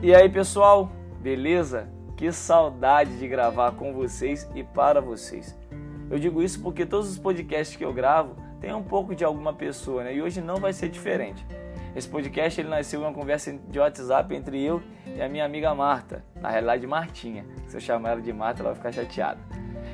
[0.00, 1.88] E aí, pessoal, beleza?
[2.16, 5.58] Que saudade de gravar com vocês e para vocês.
[6.08, 9.52] Eu digo isso porque todos os podcasts que eu gravo têm um pouco de alguma
[9.52, 10.14] pessoa, né?
[10.14, 11.44] E hoje não vai ser diferente.
[11.96, 14.80] Esse podcast ele nasceu em uma conversa de WhatsApp entre eu
[15.16, 17.44] e a minha amiga Marta, na realidade Martinha.
[17.66, 19.40] Se eu chamar ela de Marta, ela vai ficar chateada.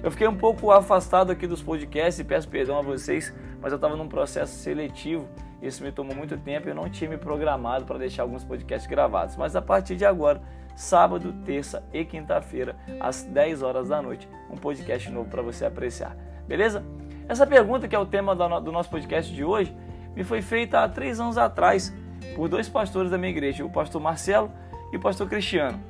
[0.05, 3.77] Eu fiquei um pouco afastado aqui dos podcasts e peço perdão a vocês, mas eu
[3.77, 5.27] estava num processo seletivo.
[5.63, 8.87] Isso me tomou muito tempo e eu não tinha me programado para deixar alguns podcasts
[8.87, 9.35] gravados.
[9.35, 10.43] Mas a partir de agora,
[10.77, 16.15] sábado, terça e quinta-feira, às 10 horas da noite, um podcast novo para você apreciar.
[16.47, 16.85] Beleza?
[17.27, 19.75] Essa pergunta, que é o tema do nosso podcast de hoje,
[20.15, 21.95] me foi feita há três anos atrás
[22.37, 24.53] por dois pastores da minha igreja, o pastor Marcelo
[24.93, 25.81] e o pastor Cristiano.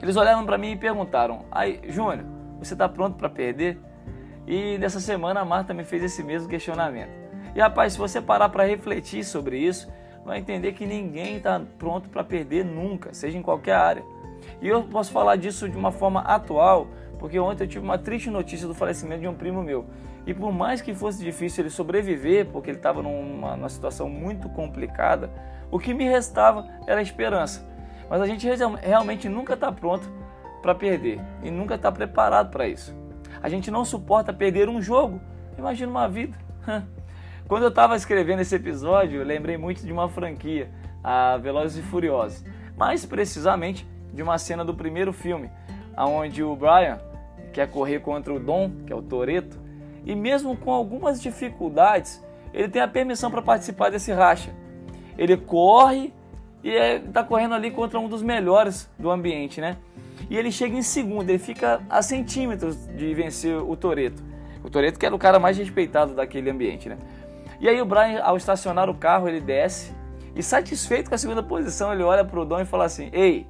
[0.00, 3.78] Eles olharam para mim e perguntaram: Aí, Júnior, você está pronto para perder?
[4.46, 7.10] E nessa semana a Marta me fez esse mesmo questionamento.
[7.54, 9.90] E rapaz, se você parar para refletir sobre isso,
[10.24, 14.04] vai entender que ninguém está pronto para perder nunca, seja em qualquer área.
[14.60, 18.30] E eu posso falar disso de uma forma atual, porque ontem eu tive uma triste
[18.30, 19.86] notícia do falecimento de um primo meu.
[20.26, 24.48] E por mais que fosse difícil ele sobreviver, porque ele estava numa, numa situação muito
[24.50, 25.30] complicada,
[25.70, 27.66] o que me restava era a esperança.
[28.08, 28.46] Mas a gente
[28.82, 30.10] realmente nunca está pronto
[30.62, 32.94] para perder e nunca está preparado para isso.
[33.42, 35.20] A gente não suporta perder um jogo.
[35.56, 36.36] Imagina uma vida.
[37.48, 40.70] Quando eu estava escrevendo esse episódio, eu lembrei muito de uma franquia,
[41.02, 42.44] a Velozes e Furiosos.
[42.76, 45.50] Mais precisamente de uma cena do primeiro filme,
[45.96, 46.98] onde o Brian
[47.52, 49.58] quer correr contra o Dom, que é o Toreto,
[50.04, 52.22] e mesmo com algumas dificuldades,
[52.52, 54.50] ele tem a permissão para participar desse racha.
[55.16, 56.12] Ele corre
[56.62, 59.76] e está é, correndo ali contra um dos melhores do ambiente, né?
[60.30, 64.22] E ele chega em segundo, ele fica a centímetros de vencer o Toreto.
[64.62, 66.98] O Toreto que era o cara mais respeitado daquele ambiente, né?
[67.60, 69.92] E aí o Brian, ao estacionar o carro, ele desce
[70.38, 73.46] e satisfeito com a segunda posição, ele olha para o Dom e fala assim: Ei,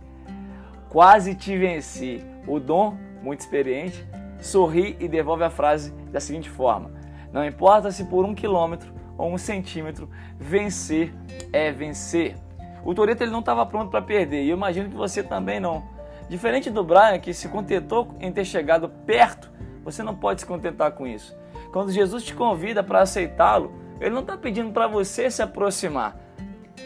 [0.89, 2.25] quase te venci.
[2.47, 4.07] O Dom, muito experiente,
[4.41, 6.91] sorri e devolve a frase da seguinte forma:
[7.31, 11.13] Não importa se por um quilômetro ou um centímetro, vencer
[11.53, 12.37] é vencer.
[12.83, 15.83] O Toreto ele não estava pronto para perder e eu imagino que você também não.
[16.29, 19.51] Diferente do Brian, que se contentou em ter chegado perto,
[19.83, 21.35] você não pode se contentar com isso.
[21.73, 26.17] Quando Jesus te convida para aceitá-lo, ele não está pedindo para você se aproximar,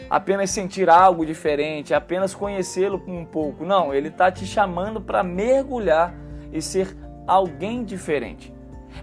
[0.09, 3.65] apenas sentir algo diferente, apenas conhecê-lo um pouco.
[3.65, 6.15] Não, ele está te chamando para mergulhar
[6.51, 6.95] e ser
[7.27, 8.53] alguém diferente.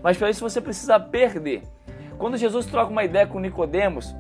[0.03, 1.63] Mas para isso você precisa perder.
[2.19, 4.15] Quando Jesus troca uma ideia com Nicodemos,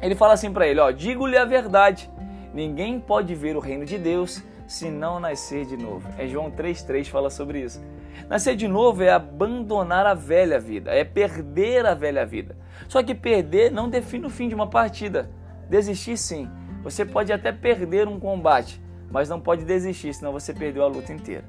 [0.00, 2.10] ele fala assim para ele, ó, digo-lhe a verdade,
[2.52, 6.08] ninguém pode ver o reino de Deus se não nascer de novo.
[6.16, 7.84] É João 3,3 fala sobre isso.
[8.28, 12.56] Nascer de novo é abandonar a velha vida, é perder a velha vida.
[12.88, 15.30] Só que perder não define o fim de uma partida.
[15.68, 16.50] Desistir sim.
[16.82, 21.12] Você pode até perder um combate, mas não pode desistir, senão você perdeu a luta
[21.12, 21.44] inteira.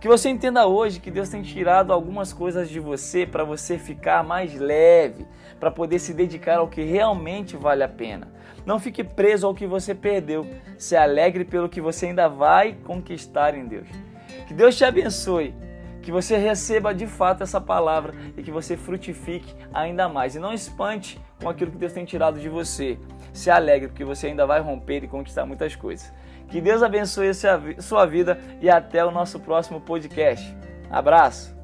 [0.00, 4.22] Que você entenda hoje que Deus tem tirado algumas coisas de você para você ficar
[4.22, 5.26] mais leve,
[5.58, 8.28] para poder se dedicar ao que realmente vale a pena.
[8.64, 10.46] Não fique preso ao que você perdeu.
[10.76, 13.88] Se alegre pelo que você ainda vai conquistar em Deus.
[14.46, 15.52] Que Deus te abençoe.
[16.00, 20.36] Que você receba de fato essa palavra e que você frutifique ainda mais.
[20.36, 22.96] E não espante com aquilo que Deus tem tirado de você.
[23.32, 26.12] Se alegre, porque você ainda vai romper e conquistar muitas coisas.
[26.48, 30.56] Que Deus abençoe a sua vida e até o nosso próximo podcast.
[30.90, 31.57] Abraço!